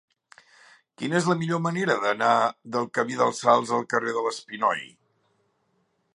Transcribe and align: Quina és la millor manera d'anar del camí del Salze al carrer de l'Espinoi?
Quina 1.01 1.17
és 1.19 1.27
la 1.31 1.35
millor 1.41 1.61
manera 1.65 1.97
d'anar 2.05 2.31
del 2.77 2.89
camí 2.99 3.21
del 3.23 3.37
Salze 3.43 3.77
al 3.81 3.87
carrer 3.95 4.17
de 4.19 4.27
l'Espinoi? 4.31 4.85